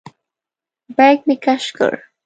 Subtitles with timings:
[0.97, 1.93] بیک مې کش کړ.